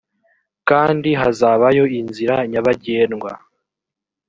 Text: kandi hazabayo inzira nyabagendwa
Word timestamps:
kandi 0.69 1.09
hazabayo 1.21 1.83
inzira 1.99 2.35
nyabagendwa 2.51 3.31